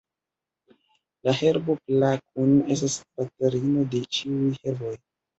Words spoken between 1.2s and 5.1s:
La herbo Plakun estas patrino de ĉiuj herboj.